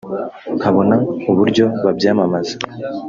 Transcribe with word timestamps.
nkabona 0.57 0.95
uburyo 1.31 1.65
babyamamaza 1.83 2.55